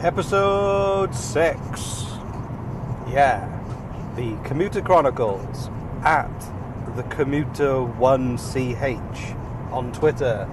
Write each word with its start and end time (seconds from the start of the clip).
Episode 0.00 1.12
6. 1.12 2.04
Yeah. 3.10 3.48
The 4.14 4.36
Commuter 4.44 4.80
Chronicles 4.80 5.70
at 6.04 6.30
the 6.94 7.02
Commuter1CH 7.02 9.72
on 9.72 9.92
Twitter. 9.92 10.48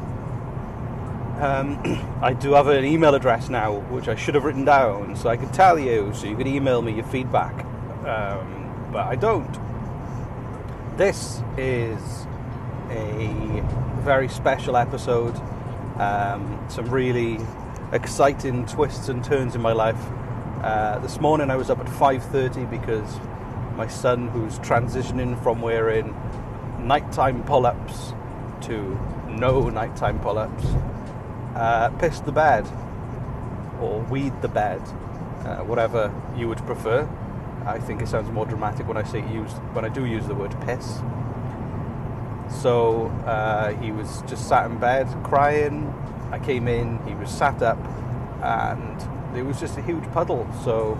Um, 1.40 1.80
I 2.24 2.34
do 2.34 2.54
have 2.54 2.66
an 2.70 2.86
email 2.86 3.14
address 3.14 3.50
now, 3.50 3.82
which 3.92 4.08
I 4.08 4.16
should 4.16 4.34
have 4.34 4.46
written 4.46 4.66
down 4.66 5.16
so 5.16 5.30
I 5.30 5.38
could 5.38 5.54
tell 5.54 5.78
you, 5.78 6.12
so 6.16 6.26
you 6.26 6.36
could 6.36 6.48
email 6.48 6.82
me 6.82 6.94
your 6.94 7.06
feedback. 7.06 7.54
Um, 8.04 8.90
but 8.92 9.06
I 9.06 9.16
don't. 9.16 9.60
This 10.98 11.44
is 11.56 12.02
a 12.90 13.64
very 14.00 14.28
special 14.28 14.76
episode. 14.76 15.40
Um, 16.00 16.66
some 16.68 16.90
really 16.90 17.38
exciting 17.92 18.66
twists 18.66 19.10
and 19.10 19.24
turns 19.24 19.56
in 19.56 19.62
my 19.62 19.72
life. 19.72 20.00
Uh, 20.64 21.00
this 21.00 21.20
morning 21.20 21.52
I 21.52 21.56
was 21.56 21.70
up 21.70 21.80
at 21.80 21.88
5:30 21.88 22.66
because 22.66 23.20
my 23.76 23.88
son, 23.88 24.30
who's 24.30 24.58
transitioning 24.60 25.42
from 25.44 25.62
wearing 25.62 26.16
nighttime 26.80 27.44
pull-ups 27.44 28.14
to 28.62 28.98
no 29.28 29.70
nighttime 29.70 30.20
pull-ups, 30.20 30.66
uh, 31.56 31.90
pissed 32.00 32.26
the 32.26 32.32
bed 32.32 32.66
or 33.82 34.02
weed 34.10 34.34
the 34.42 34.48
bed, 34.48 34.82
uh, 35.46 35.58
whatever 35.58 36.14
you 36.36 36.48
would 36.48 36.66
prefer. 36.66 37.08
I 37.66 37.80
think 37.80 38.02
it 38.02 38.08
sounds 38.08 38.32
more 38.32 38.46
dramatic 38.46 38.88
when 38.88 38.98
I 38.98 39.04
say 39.04 39.20
use 39.32 39.52
when 39.74 39.86
I 39.86 39.90
do 39.90 40.06
use 40.06 40.26
the 40.28 40.36
word 40.36 40.56
piss. 40.62 41.00
So 42.62 43.08
uh, 43.26 43.74
he 43.74 43.92
was 43.92 44.22
just 44.24 44.48
sat 44.48 44.70
in 44.70 44.78
bed 44.78 45.08
crying. 45.24 45.94
I 46.36 46.40
came 46.40 46.68
in, 46.68 47.00
he 47.08 47.16
was 47.16 47.30
sat 47.30 47.62
up, 47.62 47.80
and 48.44 49.00
there 49.34 49.46
was 49.46 49.58
just 49.58 49.78
a 49.78 49.82
huge 49.82 50.04
puddle. 50.12 50.46
So 50.66 50.96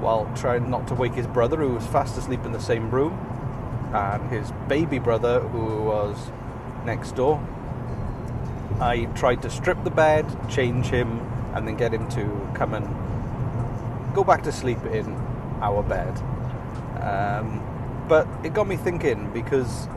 while 0.00 0.30
trying 0.36 0.70
not 0.70 0.86
to 0.88 0.94
wake 0.94 1.14
his 1.14 1.26
brother, 1.26 1.56
who 1.56 1.74
was 1.74 1.84
fast 1.88 2.16
asleep 2.16 2.44
in 2.44 2.52
the 2.52 2.60
same 2.60 2.90
room, 2.92 3.12
and 3.92 4.30
his 4.30 4.52
baby 4.68 5.00
brother, 5.00 5.40
who 5.40 5.82
was 5.82 6.30
next 6.84 7.16
door, 7.16 7.44
I 8.80 9.06
tried 9.16 9.42
to 9.42 9.50
strip 9.50 9.82
the 9.82 9.90
bed, 9.90 10.24
change 10.48 10.86
him, 10.86 11.18
and 11.52 11.66
then 11.66 11.76
get 11.76 11.92
him 11.92 12.08
to 12.10 12.50
come 12.54 12.72
and 12.74 12.86
go 14.14 14.22
back 14.22 14.44
to 14.44 14.52
sleep 14.52 14.82
in 14.84 15.12
our 15.60 15.82
bed. 15.82 16.16
Um, 17.02 17.62
but 18.08 18.28
it 18.44 18.54
got 18.54 18.68
me 18.68 18.76
thinking 18.76 19.32
because 19.32 19.88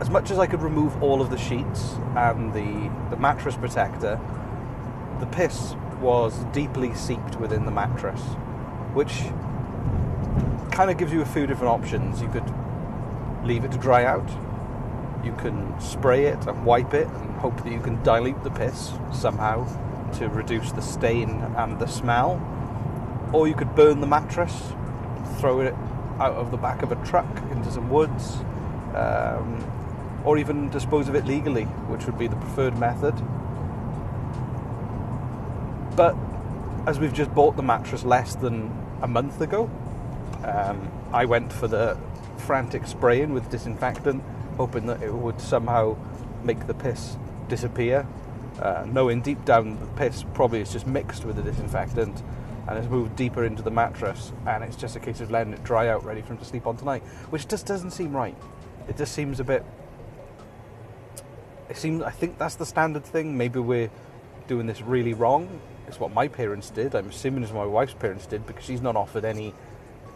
as 0.00 0.08
much 0.08 0.30
as 0.30 0.38
I 0.38 0.46
could 0.46 0.62
remove 0.62 1.02
all 1.02 1.20
of 1.20 1.30
the 1.30 1.36
sheets 1.36 1.94
and 2.16 2.52
the, 2.54 2.90
the 3.10 3.16
mattress 3.20 3.56
protector, 3.56 4.18
the 5.20 5.26
piss 5.26 5.74
was 6.00 6.44
deeply 6.52 6.94
seeped 6.94 7.36
within 7.36 7.66
the 7.66 7.70
mattress, 7.70 8.20
which 8.94 9.24
kind 10.72 10.90
of 10.90 10.96
gives 10.96 11.12
you 11.12 11.20
a 11.20 11.26
few 11.26 11.46
different 11.46 11.68
options. 11.68 12.22
You 12.22 12.28
could 12.28 12.50
leave 13.44 13.64
it 13.64 13.72
to 13.72 13.78
dry 13.78 14.04
out, 14.04 14.28
you 15.22 15.32
can 15.32 15.78
spray 15.78 16.26
it 16.26 16.46
and 16.46 16.64
wipe 16.64 16.94
it 16.94 17.06
and 17.06 17.30
hope 17.36 17.62
that 17.62 17.70
you 17.70 17.80
can 17.80 18.02
dilute 18.02 18.42
the 18.42 18.50
piss 18.50 18.92
somehow 19.12 19.66
to 20.12 20.28
reduce 20.28 20.72
the 20.72 20.80
stain 20.80 21.28
and 21.58 21.78
the 21.78 21.86
smell, 21.86 22.40
or 23.34 23.46
you 23.46 23.54
could 23.54 23.74
burn 23.74 24.00
the 24.00 24.06
mattress, 24.06 24.72
throw 25.38 25.60
it 25.60 25.74
out 26.18 26.34
of 26.34 26.50
the 26.50 26.56
back 26.56 26.82
of 26.82 26.90
a 26.90 27.06
truck 27.06 27.28
into 27.50 27.70
some 27.70 27.90
woods. 27.90 28.38
Um, 28.94 29.62
or 30.24 30.38
even 30.38 30.68
dispose 30.70 31.08
of 31.08 31.14
it 31.14 31.24
legally, 31.26 31.64
which 31.64 32.06
would 32.06 32.18
be 32.18 32.26
the 32.26 32.36
preferred 32.36 32.76
method. 32.78 33.14
But 35.96 36.16
as 36.86 36.98
we've 36.98 37.12
just 37.12 37.34
bought 37.34 37.56
the 37.56 37.62
mattress 37.62 38.04
less 38.04 38.34
than 38.34 38.70
a 39.02 39.08
month 39.08 39.40
ago, 39.40 39.70
um, 40.44 40.90
I 41.12 41.24
went 41.24 41.52
for 41.52 41.68
the 41.68 41.96
frantic 42.38 42.86
spraying 42.86 43.32
with 43.32 43.50
disinfectant, 43.50 44.22
hoping 44.56 44.86
that 44.86 45.02
it 45.02 45.12
would 45.12 45.40
somehow 45.40 45.96
make 46.42 46.66
the 46.66 46.74
piss 46.74 47.16
disappear. 47.48 48.06
Uh, 48.60 48.86
knowing 48.90 49.22
deep 49.22 49.44
down 49.44 49.78
the 49.80 49.86
piss 49.96 50.24
probably 50.34 50.60
is 50.60 50.72
just 50.72 50.86
mixed 50.86 51.24
with 51.24 51.36
the 51.36 51.42
disinfectant 51.42 52.22
and 52.68 52.78
has 52.78 52.88
moved 52.88 53.16
deeper 53.16 53.44
into 53.44 53.62
the 53.62 53.70
mattress, 53.70 54.32
and 54.46 54.62
it's 54.62 54.76
just 54.76 54.96
a 54.96 55.00
case 55.00 55.20
of 55.20 55.30
letting 55.30 55.52
it 55.52 55.64
dry 55.64 55.88
out, 55.88 56.04
ready 56.04 56.20
for 56.20 56.34
him 56.34 56.38
to 56.38 56.44
sleep 56.44 56.66
on 56.66 56.76
tonight, 56.76 57.02
which 57.30 57.48
just 57.48 57.66
doesn't 57.66 57.90
seem 57.90 58.14
right. 58.14 58.36
It 58.88 58.96
just 58.96 59.12
seems 59.12 59.40
a 59.40 59.44
bit 59.44 59.64
it 61.70 61.76
seems 61.76 62.02
I 62.02 62.10
think 62.10 62.36
that's 62.36 62.56
the 62.56 62.66
standard 62.66 63.04
thing. 63.04 63.38
Maybe 63.38 63.60
we're 63.60 63.90
doing 64.48 64.66
this 64.66 64.82
really 64.82 65.14
wrong. 65.14 65.60
It's 65.86 66.00
what 66.00 66.12
my 66.12 66.26
parents 66.26 66.68
did. 66.70 66.94
I'm 66.94 67.08
assuming 67.08 67.44
it's 67.44 67.52
what 67.52 67.66
my 67.66 67.72
wife's 67.72 67.94
parents 67.94 68.26
did 68.26 68.46
because 68.46 68.64
she's 68.64 68.82
not 68.82 68.96
offered 68.96 69.24
any 69.24 69.54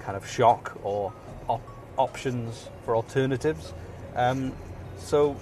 kind 0.00 0.16
of 0.16 0.28
shock 0.28 0.76
or 0.82 1.12
op- 1.48 1.62
options 1.96 2.68
for 2.84 2.96
alternatives. 2.96 3.72
Um, 4.16 4.52
so 4.98 5.36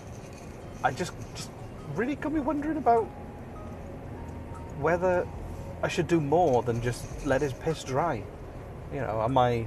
I 0.84 0.90
just, 0.90 1.12
just 1.34 1.50
really 1.94 2.14
got 2.14 2.32
me 2.32 2.40
wondering 2.40 2.76
about 2.76 3.04
whether 4.78 5.26
I 5.82 5.88
should 5.88 6.08
do 6.08 6.20
more 6.20 6.62
than 6.62 6.82
just 6.82 7.26
let 7.26 7.40
his 7.40 7.52
piss 7.54 7.84
dry. 7.84 8.22
You 8.92 9.00
know, 9.00 9.22
am 9.22 9.36
I 9.38 9.66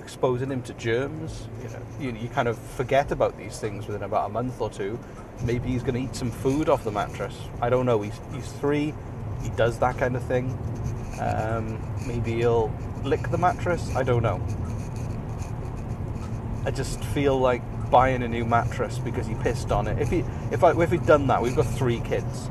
exposing 0.00 0.50
him 0.50 0.62
to 0.62 0.72
germs? 0.74 1.48
You 1.62 1.68
know, 1.68 1.82
you, 2.00 2.22
you 2.22 2.28
kind 2.28 2.46
of 2.46 2.58
forget 2.58 3.10
about 3.10 3.36
these 3.36 3.58
things 3.58 3.86
within 3.86 4.04
about 4.04 4.30
a 4.30 4.32
month 4.32 4.60
or 4.60 4.70
two 4.70 4.98
Maybe 5.42 5.68
he's 5.68 5.82
going 5.82 5.94
to 5.94 6.00
eat 6.00 6.16
some 6.16 6.30
food 6.30 6.68
off 6.68 6.84
the 6.84 6.90
mattress. 6.90 7.36
I 7.60 7.68
don't 7.70 7.86
know. 7.86 8.00
He's, 8.02 8.18
he's 8.32 8.50
three. 8.52 8.94
He 9.42 9.50
does 9.50 9.78
that 9.80 9.98
kind 9.98 10.16
of 10.16 10.22
thing. 10.24 10.56
Um, 11.20 11.78
maybe 12.06 12.34
he'll 12.34 12.72
lick 13.02 13.30
the 13.30 13.38
mattress. 13.38 13.94
I 13.94 14.02
don't 14.02 14.22
know. 14.22 14.40
I 16.64 16.70
just 16.70 17.04
feel 17.04 17.38
like 17.38 17.62
buying 17.90 18.22
a 18.22 18.28
new 18.28 18.44
mattress 18.44 18.98
because 18.98 19.26
he 19.26 19.34
pissed 19.34 19.70
on 19.70 19.86
it. 19.86 20.00
If 20.00 20.08
he, 20.08 20.24
if 20.50 20.64
I, 20.64 20.70
if 20.80 20.90
he'd 20.90 21.06
done 21.06 21.26
that, 21.26 21.42
we've 21.42 21.54
got 21.54 21.66
three 21.66 22.00
kids. 22.00 22.48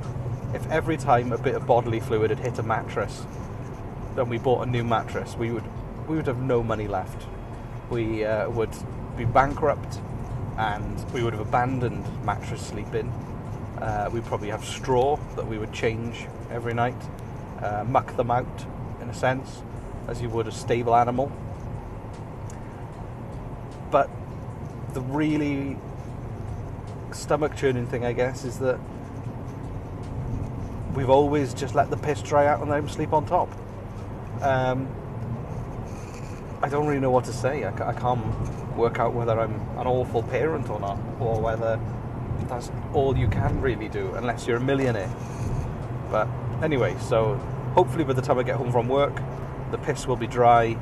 If 0.53 0.69
every 0.69 0.97
time 0.97 1.31
a 1.31 1.37
bit 1.37 1.55
of 1.55 1.65
bodily 1.65 1.99
fluid 1.99 2.29
had 2.29 2.39
hit 2.39 2.59
a 2.59 2.63
mattress, 2.63 3.25
then 4.15 4.29
we 4.29 4.37
bought 4.37 4.67
a 4.67 4.69
new 4.69 4.83
mattress, 4.83 5.35
we 5.35 5.51
would, 5.51 5.63
we 6.07 6.15
would 6.15 6.27
have 6.27 6.37
no 6.37 6.61
money 6.61 6.87
left. 6.87 7.27
We 7.89 8.23
uh, 8.23 8.49
would 8.49 8.75
be 9.17 9.25
bankrupt 9.25 9.99
and 10.57 11.11
we 11.13 11.23
would 11.23 11.33
have 11.33 11.45
abandoned 11.47 12.05
mattress 12.25 12.65
sleeping. 12.65 13.07
Uh, 13.81 14.09
we'd 14.13 14.25
probably 14.25 14.49
have 14.49 14.63
straw 14.63 15.17
that 15.35 15.45
we 15.45 15.57
would 15.57 15.73
change 15.73 16.27
every 16.51 16.73
night, 16.73 16.95
uh, 17.61 17.83
muck 17.87 18.15
them 18.15 18.31
out 18.31 18.65
in 19.01 19.09
a 19.09 19.13
sense, 19.13 19.61
as 20.07 20.21
you 20.21 20.29
would 20.29 20.47
a 20.47 20.51
stable 20.51 20.95
animal. 20.95 21.31
But 23.91 24.09
the 24.93 25.01
really 25.01 25.77
stomach 27.11 27.55
churning 27.55 27.87
thing, 27.87 28.05
I 28.05 28.13
guess, 28.13 28.45
is 28.45 28.59
that 28.59 28.79
we've 30.95 31.09
always 31.09 31.53
just 31.53 31.75
let 31.75 31.89
the 31.89 31.97
piss 31.97 32.21
dry 32.21 32.47
out 32.47 32.61
and 32.61 32.69
let 32.69 32.87
sleep 32.89 33.13
on 33.13 33.25
top. 33.25 33.51
Um, 34.41 34.87
I 36.61 36.69
don't 36.69 36.87
really 36.87 36.99
know 36.99 37.11
what 37.11 37.25
to 37.25 37.33
say. 37.33 37.63
I, 37.63 37.89
I 37.89 37.93
can't 37.93 38.23
work 38.75 38.99
out 38.99 39.13
whether 39.13 39.39
I'm 39.39 39.53
an 39.77 39.87
awful 39.87 40.23
parent 40.23 40.69
or 40.69 40.79
not, 40.79 40.99
or 41.19 41.39
whether 41.39 41.79
that's 42.47 42.71
all 42.93 43.17
you 43.17 43.27
can 43.27 43.61
really 43.61 43.89
do 43.89 44.13
unless 44.15 44.47
you're 44.47 44.57
a 44.57 44.61
millionaire. 44.61 45.13
But 46.11 46.27
anyway, 46.61 46.95
so 46.99 47.35
hopefully 47.75 48.03
by 48.03 48.13
the 48.13 48.21
time 48.21 48.39
I 48.39 48.43
get 48.43 48.55
home 48.55 48.71
from 48.71 48.87
work, 48.87 49.21
the 49.71 49.77
piss 49.77 50.07
will 50.07 50.15
be 50.15 50.27
dry. 50.27 50.77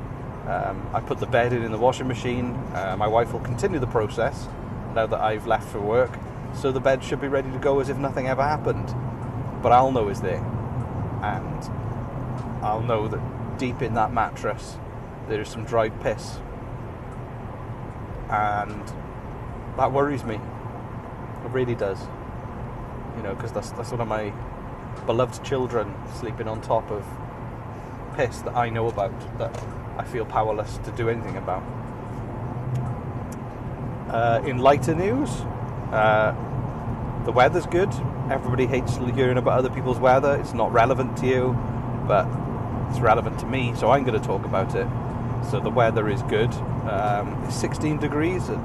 Um, 0.46 0.90
I 0.92 1.00
put 1.00 1.18
the 1.18 1.26
bed 1.26 1.52
in 1.52 1.62
in 1.62 1.72
the 1.72 1.78
washing 1.78 2.08
machine. 2.08 2.54
Uh, 2.74 2.96
my 2.98 3.06
wife 3.06 3.32
will 3.32 3.40
continue 3.40 3.78
the 3.78 3.86
process 3.86 4.48
now 4.94 5.06
that 5.06 5.20
I've 5.20 5.46
left 5.46 5.68
for 5.68 5.80
work, 5.80 6.18
so 6.54 6.72
the 6.72 6.80
bed 6.80 7.02
should 7.02 7.20
be 7.20 7.28
ready 7.28 7.50
to 7.50 7.58
go 7.58 7.80
as 7.80 7.88
if 7.88 7.96
nothing 7.96 8.26
ever 8.26 8.42
happened. 8.42 8.94
But 9.62 9.72
I'll 9.72 9.92
know 9.92 10.08
is 10.08 10.20
there, 10.20 10.42
and 11.22 11.70
I'll 12.62 12.82
know 12.82 13.08
that 13.08 13.58
deep 13.58 13.80
in 13.80 13.94
that 13.94 14.12
mattress 14.12 14.76
there 15.28 15.40
is 15.40 15.48
some 15.48 15.64
dried 15.64 15.98
piss 16.02 16.38
and 18.32 18.82
that 19.76 19.92
worries 19.92 20.24
me. 20.24 20.36
It 20.36 21.50
really 21.50 21.74
does. 21.74 21.98
You 23.16 23.22
know, 23.22 23.34
because 23.34 23.52
that's 23.52 23.70
that's 23.72 23.90
one 23.90 24.00
of 24.00 24.08
my 24.08 24.32
beloved 25.06 25.44
children 25.44 25.94
sleeping 26.18 26.48
on 26.48 26.60
top 26.62 26.90
of 26.90 27.04
piss 28.16 28.40
that 28.40 28.56
I 28.56 28.70
know 28.70 28.88
about 28.88 29.12
that 29.38 29.62
I 29.98 30.04
feel 30.04 30.24
powerless 30.24 30.78
to 30.78 30.90
do 30.92 31.08
anything 31.08 31.36
about. 31.36 31.62
Uh, 34.08 34.42
in 34.46 34.58
lighter 34.58 34.94
news, 34.94 35.30
uh, 35.92 36.34
the 37.24 37.32
weather's 37.32 37.66
good. 37.66 37.90
Everybody 38.30 38.66
hates 38.66 38.96
hearing 38.96 39.38
about 39.38 39.58
other 39.58 39.70
people's 39.70 39.98
weather. 39.98 40.36
It's 40.40 40.54
not 40.54 40.72
relevant 40.72 41.16
to 41.18 41.26
you, 41.26 41.56
but 42.06 42.26
it's 42.90 43.00
relevant 43.00 43.38
to 43.40 43.46
me, 43.46 43.74
so 43.76 43.90
I'm 43.90 44.04
going 44.04 44.18
to 44.20 44.26
talk 44.26 44.44
about 44.44 44.74
it. 44.74 44.86
So 45.50 45.60
the 45.60 45.70
weather 45.70 46.08
is 46.08 46.22
good. 46.22 46.52
Um, 46.88 47.50
16 47.50 47.98
degrees 47.98 48.48
at 48.48 48.58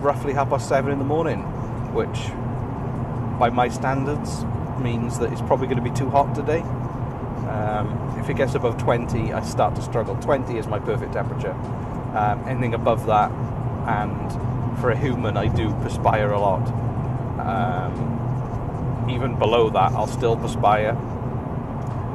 roughly 0.00 0.32
half 0.32 0.50
past 0.50 0.68
seven 0.68 0.92
in 0.92 0.98
the 0.98 1.04
morning, 1.04 1.40
which, 1.92 2.28
by 3.38 3.50
my 3.50 3.68
standards, 3.68 4.44
means 4.80 5.18
that 5.18 5.32
it's 5.32 5.42
probably 5.42 5.66
going 5.66 5.82
to 5.82 5.90
be 5.90 5.96
too 5.96 6.10
hot 6.10 6.34
today. 6.34 6.60
Um, 7.48 8.16
if 8.20 8.28
it 8.28 8.36
gets 8.36 8.54
above 8.54 8.78
20, 8.78 9.32
I 9.32 9.42
start 9.42 9.74
to 9.76 9.82
struggle. 9.82 10.16
20 10.16 10.58
is 10.58 10.66
my 10.66 10.78
perfect 10.78 11.12
temperature. 11.14 11.52
Um, 12.14 12.44
anything 12.46 12.74
above 12.74 13.06
that, 13.06 13.30
and 13.86 14.78
for 14.80 14.90
a 14.90 14.96
human, 14.96 15.36
I 15.36 15.48
do 15.48 15.70
perspire 15.76 16.30
a 16.30 16.40
lot. 16.40 16.66
Um, 17.40 19.06
even 19.10 19.38
below 19.38 19.70
that, 19.70 19.92
I'll 19.92 20.06
still 20.06 20.36
perspire, 20.36 20.94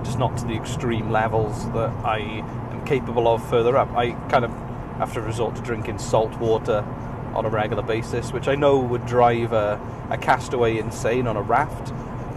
just 0.04 0.20
not 0.20 0.38
to 0.38 0.46
the 0.46 0.56
extreme 0.56 1.10
levels 1.12 1.66
that 1.72 1.90
I 2.06 2.44
capable 2.86 3.28
of 3.28 3.48
further 3.50 3.78
up. 3.78 3.92
I 3.92 4.12
kind 4.30 4.46
of 4.46 4.52
have 4.98 5.14
to 5.14 5.22
resort 5.22 5.56
to 5.56 5.62
drinking 5.62 6.00
salt 6.00 6.38
water 6.38 6.86
on 7.34 7.46
a 7.46 7.50
regular 7.50 7.84
basis, 7.84 8.32
which 8.32 8.48
I 8.48 8.56
know 8.56 8.78
would 8.78 9.06
drive 9.06 9.54
a, 9.54 9.80
a 10.10 10.18
castaway 10.18 10.78
insane 10.78 11.28
on 11.28 11.36
a 11.36 11.42
raft, 11.42 11.94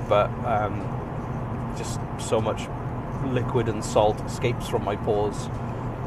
but 0.08 0.30
um, 0.44 1.74
just 1.76 2.00
so 2.18 2.40
much 2.40 2.68
liquid 3.26 3.68
and 3.68 3.84
salt 3.84 4.20
escapes 4.22 4.68
from 4.68 4.84
my 4.84 4.96
pores 4.96 5.48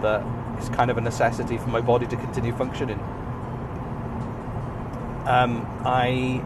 that 0.01 0.25
it's 0.57 0.69
kind 0.69 0.89
of 0.89 0.97
a 0.97 1.01
necessity 1.01 1.57
for 1.57 1.67
my 1.69 1.81
body 1.81 2.07
to 2.07 2.15
continue 2.15 2.53
functioning. 2.55 2.99
Um, 5.25 5.65
I 5.85 6.43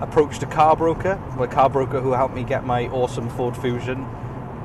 approached 0.00 0.42
a 0.42 0.46
car 0.46 0.76
broker, 0.76 1.20
a 1.38 1.48
car 1.48 1.68
broker 1.68 2.00
who 2.00 2.12
helped 2.12 2.34
me 2.34 2.44
get 2.44 2.64
my 2.64 2.86
awesome 2.88 3.28
Ford 3.30 3.56
Fusion, 3.56 4.06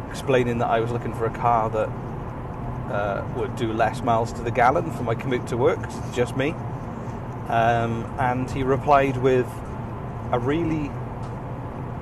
explaining 0.10 0.60
that 0.60 0.68
I 0.68 0.80
was 0.80 0.92
looking 0.92 1.14
for 1.14 1.26
a 1.26 1.32
car 1.32 1.70
that 1.72 1.90
uh, 2.92 3.26
would 3.36 3.56
do 3.56 3.72
less 3.72 4.02
miles 4.02 4.34
to 4.34 4.42
the 4.42 4.52
gallon 4.52 4.92
for 4.92 5.04
my 5.04 5.16
commute 5.16 5.48
to 5.48 5.58
work. 5.58 5.80
Just 6.14 6.36
me. 6.36 6.54
Um, 7.48 8.06
and 8.20 8.50
he 8.52 8.64
replied 8.64 9.18
with 9.18 9.48
a 10.32 10.40
really, 10.40 10.90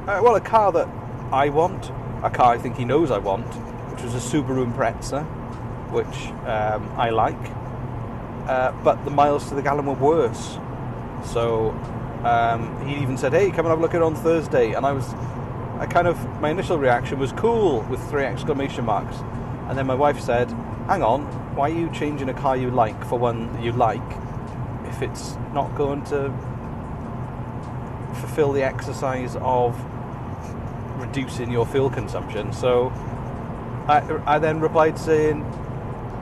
uh, 0.07 0.19
well, 0.21 0.35
a 0.35 0.41
car 0.41 0.71
that 0.71 0.87
I 1.31 1.49
want, 1.49 1.91
a 2.23 2.29
car 2.29 2.53
I 2.53 2.57
think 2.57 2.75
he 2.75 2.85
knows 2.85 3.11
I 3.11 3.19
want, 3.19 3.47
which 3.91 4.01
was 4.03 4.13
a 4.15 4.17
Subaru 4.17 4.71
Impreza, 4.71 5.23
which 5.91 6.27
um, 6.47 6.89
I 6.97 7.09
like. 7.09 7.35
Uh, 8.47 8.71
but 8.83 9.03
the 9.05 9.11
miles 9.11 9.47
to 9.49 9.55
the 9.55 9.61
gallon 9.61 9.85
were 9.85 9.93
worse. 9.93 10.57
So 11.23 11.69
um, 12.23 12.87
he 12.87 12.95
even 12.95 13.17
said, 13.17 13.33
"Hey, 13.33 13.49
come 13.49 13.59
and 13.59 13.67
have 13.67 13.79
a 13.79 13.81
look 13.81 13.93
at 13.93 13.97
it 13.97 14.03
on 14.03 14.15
Thursday." 14.15 14.73
And 14.73 14.85
I 14.85 14.91
was, 14.91 15.13
I 15.79 15.87
kind 15.89 16.07
of, 16.07 16.17
my 16.41 16.49
initial 16.49 16.77
reaction 16.77 17.19
was 17.19 17.31
cool 17.33 17.81
with 17.89 18.01
three 18.09 18.23
exclamation 18.23 18.85
marks, 18.85 19.17
and 19.67 19.77
then 19.77 19.85
my 19.85 19.95
wife 19.95 20.19
said, 20.19 20.49
"Hang 20.89 21.03
on, 21.03 21.21
why 21.55 21.69
are 21.69 21.79
you 21.79 21.87
changing 21.91 22.29
a 22.29 22.33
car 22.33 22.57
you 22.57 22.71
like 22.71 23.05
for 23.05 23.19
one 23.19 23.53
that 23.53 23.61
you 23.61 23.71
like 23.73 24.11
if 24.85 25.03
it's 25.03 25.37
not 25.53 25.75
going 25.75 26.03
to 26.05 26.33
fulfill 28.15 28.51
the 28.51 28.63
exercise 28.63 29.35
of 29.39 29.79
reducing 30.97 31.51
your 31.51 31.67
fuel 31.67 31.91
consumption?" 31.91 32.51
So 32.51 32.91
I, 33.87 34.01
I 34.25 34.39
then 34.39 34.59
replied 34.59 34.97
saying, 34.97 35.45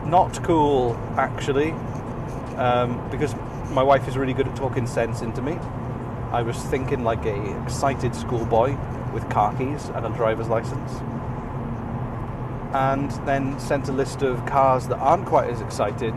"Not 0.06 0.44
cool, 0.44 0.98
actually." 1.16 1.72
Um, 2.58 3.10
because 3.10 3.36
my 3.72 3.84
wife 3.84 4.06
is 4.10 4.18
really 4.18 4.34
good 4.34 4.50
at 4.50 4.56
talking 4.58 4.86
sense 4.86 5.22
into 5.22 5.42
me. 5.42 5.58
I 6.34 6.42
was 6.42 6.58
thinking 6.58 7.06
like 7.06 7.26
a 7.26 7.64
excited 7.64 8.14
schoolboy 8.14 8.76
with 9.14 9.30
car 9.30 9.56
keys 9.56 9.90
and 9.96 10.06
a 10.06 10.10
driver's 10.10 10.50
license. 10.50 10.92
And 12.74 13.12
then 13.28 13.60
sent 13.60 13.88
a 13.88 13.92
list 13.92 14.22
of 14.22 14.46
cars 14.46 14.88
that 14.88 14.98
aren't 14.98 15.26
quite 15.26 15.50
as 15.50 15.62
exciting. 15.62 16.14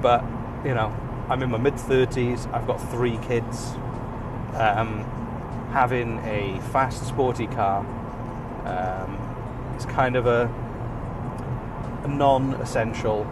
But, 0.00 0.24
you 0.64 0.74
know, 0.74 0.94
I'm 1.28 1.42
in 1.42 1.50
my 1.50 1.58
mid 1.58 1.74
30s, 1.74 2.52
I've 2.52 2.66
got 2.66 2.78
three 2.90 3.18
kids. 3.18 3.72
Um, 4.54 5.04
having 5.72 6.18
a 6.20 6.60
fast, 6.72 7.06
sporty 7.06 7.46
car 7.46 7.86
um, 8.66 9.76
is 9.76 9.86
kind 9.86 10.16
of 10.16 10.26
a, 10.26 10.46
a 12.04 12.08
non 12.08 12.54
essential 12.54 13.26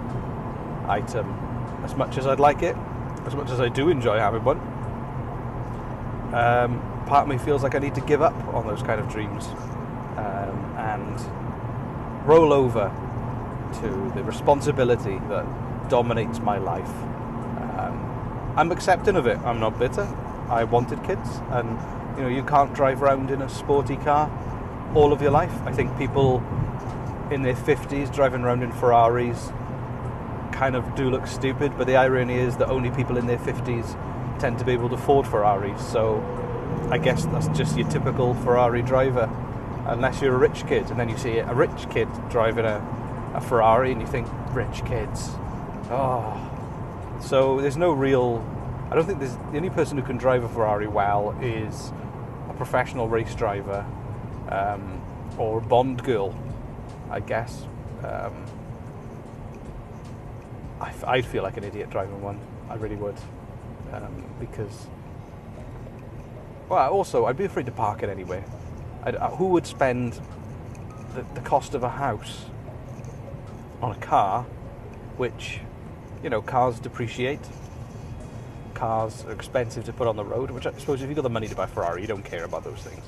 item 0.87 1.27
as 1.85 1.95
much 1.95 2.19
as 2.19 2.27
I'd 2.27 2.41
like 2.41 2.63
it, 2.63 2.77
as 3.27 3.35
much 3.35 3.51
as 3.51 3.61
I 3.61 3.69
do 3.69 3.89
enjoy 3.89 4.19
having 4.19 4.45
one. 4.45 4.59
Um, 6.35 6.81
part 7.07 7.23
of 7.23 7.29
me 7.29 7.39
feels 7.39 7.63
like 7.63 7.75
I 7.75 7.79
need 7.79 7.95
to 7.95 8.01
give 8.03 8.23
up 8.23 8.37
on 8.55 8.67
those 8.67 8.83
kind 8.83 9.01
of 9.01 9.09
dreams 9.09 9.47
um, 10.19 10.75
and 10.77 11.19
roll 12.29 12.53
over 12.53 12.93
to 13.81 14.13
the 14.15 14.23
responsibility 14.23 15.19
that 15.31 15.47
dominates 15.89 16.41
my 16.41 16.59
life. 16.59 16.95
Um, 17.79 18.53
I'm 18.55 18.71
accepting 18.71 19.17
of 19.17 19.27
it. 19.27 19.39
I'm 19.39 19.59
not 19.59 19.79
bitter. 19.79 20.07
I 20.51 20.65
wanted 20.65 21.03
kids, 21.05 21.41
and 21.51 21.71
you 22.19 22.23
know 22.23 22.29
you 22.29 22.43
can't 22.43 22.75
drive 22.75 23.03
around 23.03 23.31
in 23.31 23.41
a 23.41 23.49
sporty 23.49 23.97
car 23.97 24.31
all 24.95 25.13
of 25.15 25.23
your 25.23 25.31
life. 25.31 25.53
I 25.63 25.73
think 25.73 25.97
people 25.97 26.43
in 27.31 27.43
their 27.43 27.55
50s 27.55 28.15
driving 28.15 28.43
around 28.43 28.63
in 28.63 28.73
Ferraris 28.73 29.51
kind 30.53 30.77
of 30.77 30.95
do 30.95 31.09
look 31.09 31.27
stupid, 31.27 31.73
but 31.79 31.87
the 31.87 31.97
irony 31.97 32.35
is 32.35 32.59
that 32.59 32.69
only 32.69 32.91
people 32.91 33.17
in 33.17 33.27
their 33.27 33.39
50s 33.39 34.39
tend 34.39 34.59
to 34.59 34.67
be 34.67 34.73
able 34.73 34.91
to 34.91 34.97
afford 34.97 35.27
Ferraris. 35.27 35.81
So 35.87 36.23
I 36.91 36.99
guess 36.99 37.25
that's 37.27 37.49
just 37.49 37.79
your 37.79 37.89
typical 37.89 38.35
Ferrari 38.35 38.83
driver, 38.83 39.31
unless 39.89 40.21
you're 40.21 40.35
a 40.35 40.39
rich 40.39 40.67
kid, 40.67 40.91
and 40.91 41.01
then 41.01 41.09
you 41.09 41.17
see 41.17 41.39
a 41.39 41.55
rich 41.55 41.89
kid 41.91 42.09
driving 42.29 42.65
a, 42.65 43.33
a 43.35 43.41
Ferrari, 43.41 43.91
and 43.91 44.01
you 44.01 44.07
think, 44.07 44.29
rich 44.53 44.85
kids. 44.85 45.31
Oh. 45.91 46.45
So 47.21 47.61
there's 47.61 47.77
no 47.77 47.93
real. 47.93 48.45
I 48.91 48.95
don't 48.95 49.07
think 49.07 49.19
there's. 49.19 49.37
The 49.51 49.57
only 49.57 49.71
person 49.71 49.99
who 49.99 50.05
can 50.05 50.17
drive 50.17 50.45
a 50.45 50.49
Ferrari 50.49 50.87
well 50.87 51.37
is 51.41 51.93
a 52.49 52.55
professional 52.55 53.09
race 53.09 53.35
driver 53.35 53.85
um, 54.51 55.03
or 55.37 55.59
a 55.59 55.61
Bond 55.63 56.05
girl, 56.05 56.35
I 57.11 57.21
guess. 57.21 57.65
Um, 58.05 58.45
I, 60.81 60.93
I'd 61.07 61.27
feel 61.27 61.43
like 61.43 61.57
an 61.57 61.65
idiot 61.65 61.91
driving 61.91 62.23
one. 62.23 62.39
I 62.69 62.75
really 62.75 62.97
would, 62.97 63.17
um, 63.93 64.25
because. 64.39 64.87
Well, 66.69 66.93
also 66.93 67.25
I'd 67.25 67.39
be 67.39 67.47
afraid 67.47 67.65
to 67.67 67.73
park 67.73 68.03
it 68.03 68.11
anyway. 68.11 68.45
I'd, 69.05 69.17
uh, 69.17 69.31
who 69.31 69.47
would 69.47 69.67
spend 69.67 70.21
the, 71.15 71.25
the 71.35 71.41
cost 71.41 71.75
of 71.75 71.83
a 71.83 71.89
house 71.89 72.47
on 73.81 73.93
a 73.93 74.01
car, 74.01 74.43
which, 75.17 75.61
you 76.23 76.31
know, 76.31 76.43
cars 76.43 76.79
depreciate. 76.81 77.41
Cars 78.75 79.25
are 79.25 79.33
expensive 79.33 79.85
to 79.85 79.93
put 79.93 80.07
on 80.07 80.17
the 80.17 80.25
road, 80.25 80.51
which 80.51 80.67
I 80.67 80.73
suppose 80.73 81.03
if 81.03 81.09
you've 81.09 81.17
got 81.17 81.23
the 81.23 81.31
money 81.31 81.49
to 81.49 81.55
buy 81.55 81.65
a 81.65 81.69
Ferrari, 81.69 82.03
you 82.03 82.07
don't 82.07 82.25
care 82.25 82.45
about 82.45 82.65
those 82.65 82.79
things. 82.79 83.05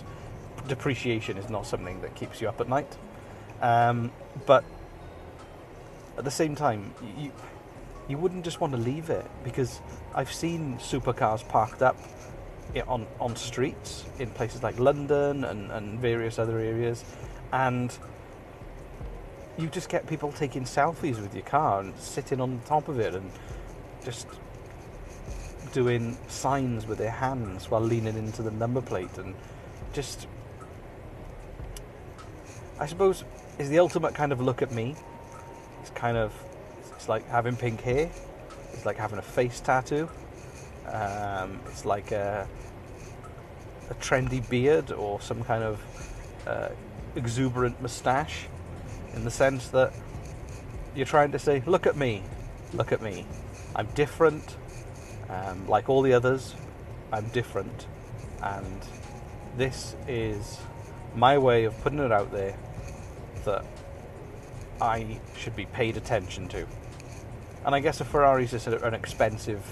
Depreciation 0.69 1.37
is 1.37 1.49
not 1.49 1.67
something 1.67 2.01
that 2.03 2.14
keeps 2.14 2.41
you 2.41 2.49
up 2.49 2.61
at 2.61 2.69
night. 2.69 2.97
Um, 3.61 4.11
but 4.47 4.64
at 6.17 6.25
the 6.25 6.31
same 6.31 6.55
time, 6.55 6.95
you, 7.19 7.33
you 8.09 8.19
wouldn't 8.19 8.45
just 8.45 8.61
want 8.61 8.73
to 8.73 8.79
leave 8.79 9.11
it 9.11 9.25
because 9.45 9.81
I've 10.14 10.33
seen 10.33 10.79
supercars 10.79 11.47
parked 11.47 11.83
up 11.83 11.97
on 12.87 13.07
on 13.21 13.37
streets 13.37 14.05
in 14.19 14.31
places 14.31 14.62
like 14.62 14.79
London 14.79 15.45
and, 15.45 15.71
and 15.71 15.99
various 16.00 16.39
other 16.39 16.59
areas, 16.59 17.05
and 17.53 17.97
you 19.59 19.69
just 19.69 19.89
get 19.89 20.07
people 20.07 20.33
taking 20.33 20.65
selfies 20.65 21.21
with 21.21 21.35
your 21.35 21.45
car 21.45 21.81
and 21.81 21.97
sitting 21.99 22.41
on 22.41 22.61
top 22.65 22.89
of 22.89 22.99
it 22.99 23.15
and 23.15 23.31
just 24.05 24.27
doing 25.73 26.17
signs 26.29 26.87
with 26.87 26.99
their 26.99 27.11
hands 27.11 27.71
while 27.71 27.81
leaning 27.81 28.17
into 28.17 28.43
the 28.43 28.50
number 28.53 28.81
plate 28.81 29.19
and 29.19 29.35
just 29.93 30.27
I 32.79 32.87
suppose 32.87 33.25
is 33.59 33.69
the 33.69 33.79
ultimate 33.79 34.15
kind 34.15 34.33
of 34.33 34.41
look 34.41 34.62
at 34.62 34.73
me. 34.73 34.97
It's 35.83 35.91
kind 35.91 36.17
of 36.17 36.33
it's 36.97 37.09
like 37.09 37.29
having 37.29 37.57
pink 37.57 37.83
hair. 37.83 38.11
It's 38.73 38.87
like 38.87 38.97
having 38.97 39.19
a 39.19 39.23
face 39.23 39.61
tattoo. 39.61 40.09
Um, 40.92 41.61
it's 41.66 41.85
like 41.85 42.11
a, 42.11 42.49
a 43.90 43.94
trendy 43.94 44.49
beard 44.49 44.90
or 44.90 45.20
some 45.20 45.44
kind 45.44 45.62
of 45.62 45.80
uh, 46.47 46.68
exuberant 47.14 47.80
moustache, 47.80 48.47
in 49.14 49.25
the 49.25 49.30
sense 49.30 49.68
that 49.68 49.92
you're 50.94 51.06
trying 51.06 51.32
to 51.32 51.38
say, 51.38 51.62
"Look 51.66 51.87
at 51.87 51.97
me, 51.97 52.23
look 52.73 52.92
at 52.92 53.00
me. 53.00 53.26
I'm 53.76 53.87
different. 53.94 54.56
Um, 55.28 55.68
like 55.68 55.88
all 55.88 56.02
the 56.02 56.12
others. 56.12 56.54
I'm 57.12 57.28
different, 57.28 57.87
and 58.42 58.80
this 59.56 59.97
is 60.09 60.59
my 61.14 61.38
way 61.38 61.64
of 61.64 61.80
putting 61.82 61.99
it 61.99 62.12
out 62.12 62.30
there 62.30 62.56
that 63.44 63.64
I 64.80 65.18
should 65.37 65.54
be 65.54 65.66
paid 65.66 65.97
attention 65.97 66.49
to." 66.49 66.66
And 67.64 67.75
I 67.75 67.80
guess 67.80 68.00
a 68.00 68.04
Ferrari 68.04 68.44
is 68.44 68.52
just 68.52 68.66
an 68.66 68.94
expensive 68.94 69.64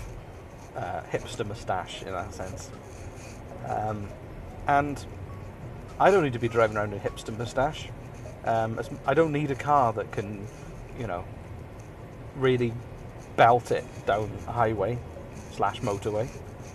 uh, 0.78 1.02
hipster 1.12 1.46
moustache 1.46 2.02
in 2.02 2.12
that 2.12 2.32
sense. 2.32 2.70
Um, 3.66 4.08
and 4.66 5.04
I 5.98 6.10
don't 6.10 6.22
need 6.22 6.34
to 6.34 6.38
be 6.38 6.48
driving 6.48 6.76
around 6.76 6.92
in 6.92 7.00
a 7.00 7.02
hipster 7.02 7.36
moustache. 7.36 7.88
Um, 8.44 8.80
I 9.04 9.14
don't 9.14 9.32
need 9.32 9.50
a 9.50 9.56
car 9.56 9.92
that 9.94 10.12
can, 10.12 10.46
you 10.98 11.06
know, 11.06 11.24
really 12.36 12.72
belt 13.36 13.72
it 13.72 13.84
down 14.06 14.30
a 14.46 14.52
highway 14.52 14.98
slash 15.52 15.80
motorway, 15.80 16.28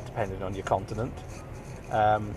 depending 0.06 0.44
on 0.44 0.54
your 0.54 0.66
continent. 0.66 1.14
Um, 1.90 2.36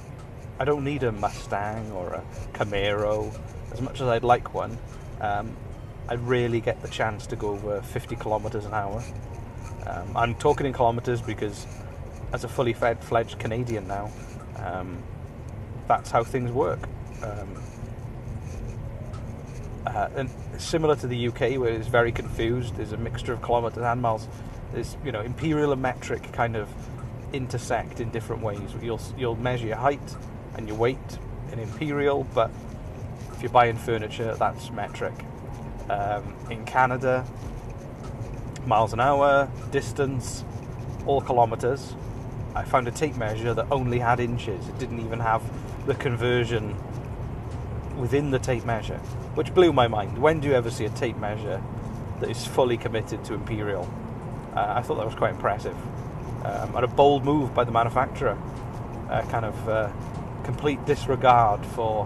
I 0.58 0.64
don't 0.64 0.84
need 0.84 1.02
a 1.02 1.12
Mustang 1.12 1.90
or 1.92 2.14
a 2.14 2.24
Camaro. 2.52 3.36
As 3.72 3.80
much 3.80 4.00
as 4.00 4.08
I'd 4.08 4.24
like 4.24 4.54
one, 4.54 4.78
um, 5.20 5.54
I 6.08 6.14
rarely 6.14 6.60
get 6.60 6.80
the 6.80 6.88
chance 6.88 7.26
to 7.26 7.36
go 7.36 7.50
over 7.50 7.82
50 7.82 8.16
kilometers 8.16 8.64
an 8.64 8.72
hour. 8.72 9.02
Um, 9.86 10.16
I'm 10.16 10.34
talking 10.34 10.66
in 10.66 10.72
kilometers 10.72 11.20
because, 11.20 11.66
as 12.32 12.44
a 12.44 12.48
fully 12.48 12.72
fed, 12.72 13.02
fledged 13.02 13.38
Canadian 13.38 13.86
now, 13.86 14.10
um, 14.56 15.02
that's 15.86 16.10
how 16.10 16.24
things 16.24 16.50
work. 16.50 16.80
Um, 17.22 17.62
uh, 19.86 20.08
and 20.16 20.30
similar 20.58 20.96
to 20.96 21.06
the 21.06 21.28
UK, 21.28 21.58
where 21.58 21.70
it's 21.70 21.86
very 21.86 22.10
confused, 22.10 22.76
there's 22.76 22.92
a 22.92 22.96
mixture 22.96 23.32
of 23.32 23.42
kilometers 23.42 23.84
and 23.84 24.02
miles. 24.02 24.26
There's, 24.72 24.96
you 25.04 25.12
know, 25.12 25.20
imperial 25.20 25.72
and 25.72 25.80
metric 25.80 26.32
kind 26.32 26.56
of 26.56 26.68
intersect 27.32 28.00
in 28.00 28.10
different 28.10 28.42
ways. 28.42 28.74
You'll 28.82 29.00
you'll 29.16 29.36
measure 29.36 29.66
your 29.66 29.76
height 29.76 30.16
and 30.56 30.66
your 30.66 30.76
weight 30.76 31.18
in 31.52 31.60
imperial, 31.60 32.24
but 32.34 32.50
if 33.32 33.42
you're 33.42 33.50
buying 33.50 33.76
furniture, 33.76 34.34
that's 34.34 34.70
metric. 34.70 35.14
Um, 35.88 36.34
in 36.50 36.64
Canada, 36.64 37.24
miles 38.66 38.92
an 38.92 39.00
hour, 39.00 39.48
distance, 39.70 40.44
all 41.06 41.20
kilometers. 41.20 41.94
I 42.54 42.64
found 42.64 42.88
a 42.88 42.90
tape 42.90 43.16
measure 43.16 43.54
that 43.54 43.66
only 43.70 43.98
had 43.98 44.18
inches. 44.18 44.68
It 44.68 44.78
didn't 44.78 45.00
even 45.00 45.20
have 45.20 45.42
the 45.86 45.94
conversion 45.94 46.74
within 47.96 48.30
the 48.30 48.38
tape 48.38 48.64
measure, 48.64 48.98
which 49.34 49.54
blew 49.54 49.72
my 49.72 49.88
mind. 49.88 50.18
When 50.18 50.40
do 50.40 50.48
you 50.48 50.54
ever 50.54 50.70
see 50.70 50.84
a 50.84 50.90
tape 50.90 51.16
measure 51.18 51.62
that 52.20 52.30
is 52.30 52.46
fully 52.46 52.76
committed 52.76 53.24
to 53.26 53.34
imperial? 53.34 53.88
Uh, 54.54 54.74
I 54.76 54.82
thought 54.82 54.96
that 54.96 55.06
was 55.06 55.14
quite 55.14 55.32
impressive. 55.32 55.76
Um, 56.44 56.76
and 56.76 56.84
a 56.84 56.88
bold 56.88 57.24
move 57.24 57.54
by 57.54 57.64
the 57.64 57.72
manufacturer, 57.72 58.38
uh, 59.10 59.22
kind 59.22 59.44
of 59.44 59.68
uh, 59.68 59.90
complete 60.44 60.84
disregard 60.86 61.64
for 61.66 62.04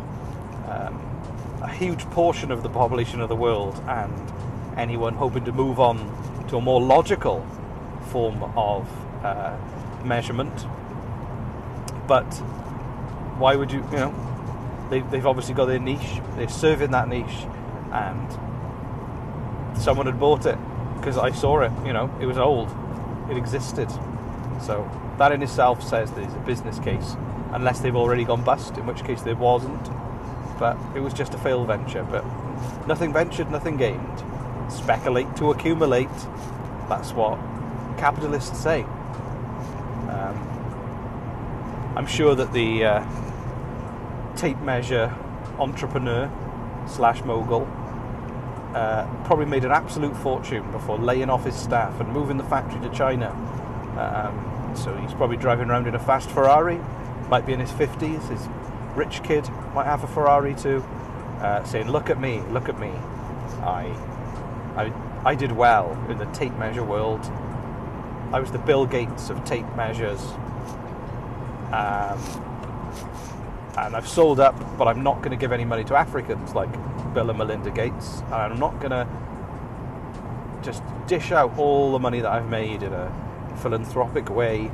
um, 0.68 0.98
a 1.62 1.68
huge 1.68 2.04
portion 2.10 2.50
of 2.50 2.62
the 2.62 2.68
population 2.68 3.20
of 3.20 3.28
the 3.28 3.36
world 3.36 3.80
and 3.86 4.32
anyone 4.78 5.14
hoping 5.14 5.44
to 5.44 5.52
move 5.52 5.78
on 5.78 5.98
to 6.50 6.56
a 6.56 6.60
more 6.60 6.80
logical 6.80 7.46
form 8.10 8.42
of 8.56 8.88
uh, 9.24 9.56
measurement. 10.04 10.52
But 12.06 12.30
why 13.38 13.56
would 13.56 13.72
you, 13.72 13.82
you 13.90 13.96
know, 13.96 14.88
they, 14.90 15.00
they've 15.00 15.26
obviously 15.26 15.54
got 15.54 15.66
their 15.66 15.78
niche, 15.78 16.20
they're 16.36 16.48
serving 16.48 16.90
that 16.90 17.08
niche, 17.08 17.46
and 17.92 19.78
someone 19.78 20.06
had 20.06 20.18
bought 20.18 20.44
it 20.46 20.58
because 20.96 21.16
I 21.16 21.30
saw 21.30 21.60
it, 21.62 21.72
you 21.86 21.92
know, 21.92 22.14
it 22.20 22.26
was 22.26 22.36
old, 22.36 22.68
it 23.30 23.36
existed. 23.36 23.90
So 24.60 24.90
that 25.18 25.32
in 25.32 25.42
itself 25.42 25.82
says 25.82 26.10
there's 26.12 26.34
a 26.34 26.38
business 26.40 26.78
case, 26.80 27.16
unless 27.52 27.80
they've 27.80 27.96
already 27.96 28.24
gone 28.24 28.44
bust, 28.44 28.76
in 28.76 28.86
which 28.86 29.04
case 29.04 29.22
there 29.22 29.36
wasn't 29.36 29.88
but 30.60 30.76
it 30.94 31.00
was 31.00 31.14
just 31.14 31.32
a 31.34 31.38
failed 31.38 31.66
venture. 31.66 32.04
But 32.04 32.22
nothing 32.86 33.12
ventured, 33.12 33.50
nothing 33.50 33.78
gained. 33.78 34.22
Speculate 34.70 35.34
to 35.36 35.50
accumulate. 35.50 36.08
That's 36.88 37.12
what 37.12 37.38
capitalists 37.98 38.58
say. 38.58 38.82
Um, 40.08 41.92
I'm 41.96 42.06
sure 42.06 42.34
that 42.34 42.52
the 42.52 42.84
uh, 42.84 44.36
tape 44.36 44.58
measure 44.60 45.14
entrepreneur 45.58 46.30
slash 46.88 47.22
mogul 47.24 47.68
uh, 48.74 49.06
probably 49.24 49.46
made 49.46 49.64
an 49.64 49.72
absolute 49.72 50.16
fortune 50.16 50.70
before 50.70 50.98
laying 50.98 51.28
off 51.28 51.44
his 51.44 51.56
staff 51.56 52.00
and 52.00 52.08
moving 52.12 52.36
the 52.36 52.44
factory 52.44 52.80
to 52.80 52.94
China. 52.96 53.30
Um, 53.98 54.76
so 54.76 54.96
he's 54.96 55.12
probably 55.14 55.36
driving 55.36 55.68
around 55.68 55.88
in 55.88 55.94
a 55.94 55.98
fast 55.98 56.30
Ferrari, 56.30 56.80
might 57.28 57.44
be 57.44 57.52
in 57.52 57.60
his 57.60 57.70
50s. 57.72 58.28
His 58.28 58.48
rich 58.96 59.22
kid 59.22 59.48
might 59.74 59.86
have 59.86 60.04
a 60.04 60.06
Ferrari 60.06 60.54
too, 60.54 60.84
uh, 61.40 61.64
saying, 61.64 61.90
"Look 61.90 62.10
at 62.10 62.20
me, 62.20 62.40
look 62.50 62.68
at 62.68 62.78
me. 62.78 62.92
I, 63.62 63.94
I, 64.76 64.92
I 65.24 65.34
did 65.34 65.52
well 65.52 65.92
in 66.08 66.18
the 66.18 66.26
tape 66.26 66.56
measure 66.56 66.84
world. 66.84 67.20
I 68.32 68.40
was 68.40 68.50
the 68.50 68.58
Bill 68.58 68.86
Gates 68.86 69.30
of 69.30 69.44
tape 69.44 69.66
measures, 69.74 70.20
um, 71.72 72.18
and 73.76 73.96
I've 73.96 74.08
sold 74.08 74.38
up, 74.38 74.56
but 74.78 74.86
I'm 74.86 75.02
not 75.02 75.18
going 75.18 75.30
to 75.30 75.36
give 75.36 75.52
any 75.52 75.64
money 75.64 75.84
to 75.84 75.96
Africans 75.96 76.54
like 76.54 76.72
Bill 77.12 77.28
and 77.28 77.38
Melinda 77.38 77.70
Gates, 77.70 78.20
and 78.26 78.34
I'm 78.34 78.58
not 78.58 78.78
going 78.78 78.92
to 78.92 79.06
just 80.62 80.82
dish 81.06 81.32
out 81.32 81.58
all 81.58 81.92
the 81.92 81.98
money 81.98 82.20
that 82.20 82.30
I've 82.30 82.48
made 82.48 82.82
in 82.82 82.92
a 82.92 83.56
philanthropic 83.60 84.30
way." 84.30 84.70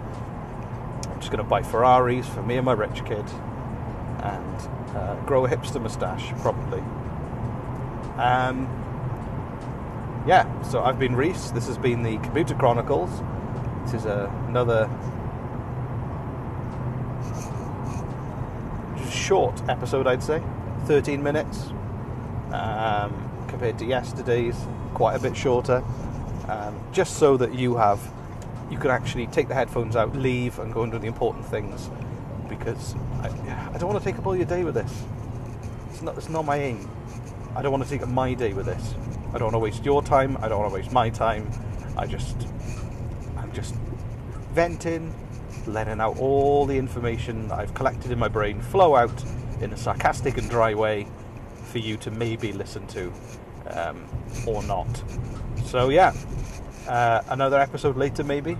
I'm 1.11 1.21
just 1.21 1.33
going 1.33 1.43
to 1.43 1.49
buy 1.49 1.63
Ferraris 1.63 2.29
for 2.29 2.43
me 2.43 2.57
and 2.57 2.67
my 2.67 2.75
rich 2.75 3.03
kid 3.07 3.25
and 4.23 4.69
uh, 4.95 5.15
grow 5.25 5.47
a 5.47 5.49
hipster 5.49 5.81
moustache, 5.81 6.33
probably. 6.43 6.81
Um, 8.19 8.69
yeah, 10.27 10.63
so 10.63 10.83
I've 10.83 10.99
been 10.99 11.15
Reese. 11.15 11.51
This 11.53 11.69
has 11.69 11.79
been 11.79 12.03
the 12.03 12.19
Commuter 12.19 12.55
Chronicles. 12.55 13.11
This 13.85 13.95
is 13.95 14.07
a, 14.07 14.29
another 14.49 14.91
short 19.09 19.63
episode, 19.69 20.09
I'd 20.09 20.23
say. 20.23 20.43
13 20.87 21.23
minutes 21.23 21.69
um, 22.53 23.31
compared 23.47 23.79
to 23.79 23.85
yesterday's, 23.85 24.57
quite 24.95 25.15
a 25.15 25.21
bit 25.21 25.37
shorter. 25.37 25.85
Um, 26.49 26.77
just 26.93 27.19
so 27.19 27.37
that 27.37 27.55
you 27.55 27.77
have, 27.77 28.01
you 28.69 28.79
can 28.79 28.91
actually 28.91 29.29
take 29.29 29.47
the 29.47 29.55
headphones 29.55 29.95
out, 29.95 30.17
leave, 30.17 30.59
and 30.59 30.75
go 30.75 30.83
and 30.83 30.91
do 30.91 30.99
the 30.99 31.07
important 31.07 31.47
things 31.47 31.89
because 32.49 32.97
I, 33.23 33.29
I 33.75 33.79
don't 33.79 33.89
want 33.89 34.03
to 34.03 34.05
take 34.05 34.19
up 34.19 34.27
all 34.27 34.37
your 34.37 34.47
day 34.47 34.65
with 34.65 34.75
this. 34.75 35.05
It's 35.91 36.03
not, 36.03 36.17
it's 36.17 36.29
not 36.29 36.45
my 36.45 36.57
aim. 36.57 36.89
I 37.55 37.63
don't 37.63 37.71
want 37.71 37.85
to 37.85 37.89
take 37.89 38.03
up 38.03 38.09
my 38.09 38.35
day 38.35 38.53
with 38.53 38.67
this. 38.67 38.95
I 39.33 39.39
don't 39.39 39.53
want 39.53 39.55
to 39.55 39.59
waste 39.59 39.85
your 39.85 40.03
time. 40.03 40.37
I 40.41 40.49
don't 40.49 40.61
want 40.61 40.71
to 40.71 40.75
waste 40.75 40.93
my 40.93 41.11
time. 41.11 41.51
I 41.97 42.07
just, 42.07 42.47
I'm 43.37 43.53
just 43.53 43.75
venting, 44.53 45.15
letting 45.67 46.01
out 46.01 46.19
all 46.19 46.67
the 46.67 46.77
information 46.77 47.49
that 47.49 47.59
I've 47.59 47.75
collected 47.75 48.11
in 48.11 48.19
my 48.19 48.29
brain 48.29 48.61
flow 48.61 48.97
out 48.97 49.25
in 49.61 49.73
a 49.73 49.77
sarcastic 49.77 50.39
and 50.39 50.49
dry 50.49 50.75
way 50.75 51.07
for 51.65 51.79
you 51.79 51.97
to 51.99 52.11
maybe 52.11 52.53
listen 52.53 52.87
to 52.89 53.13
um, 53.69 54.07
or 54.47 54.63
not. 54.63 54.89
So, 55.65 55.89
yeah, 55.89 56.15
uh, 56.89 57.23
another 57.29 57.59
episode 57.59 57.97
later, 57.97 58.25
maybe. 58.25 58.57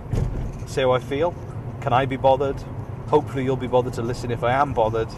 See 0.65 0.81
how 0.81 0.91
I 0.91 0.99
feel. 0.99 1.33
Can 1.81 1.93
I 1.93 2.05
be 2.05 2.17
bothered? 2.17 2.61
hopefully 3.07 3.43
you'll 3.43 3.55
be 3.55 3.67
bothered 3.67 3.93
to 3.93 4.01
listen 4.01 4.31
if 4.31 4.43
I 4.43 4.51
am 4.53 4.73
bothered. 4.73 5.09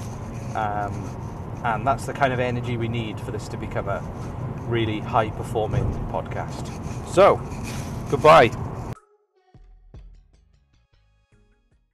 Um, 0.55 1.15
and 1.63 1.85
that's 1.85 2.05
the 2.05 2.13
kind 2.13 2.31
of 2.31 2.39
energy 2.39 2.77
we 2.77 2.87
need 2.87 3.19
for 3.19 3.31
this 3.31 3.47
to 3.49 3.57
become 3.57 3.89
a 3.89 4.01
really 4.69 4.99
high 4.99 5.29
performing 5.29 5.85
podcast. 6.11 6.67
So, 7.13 7.41
goodbye. 8.09 8.68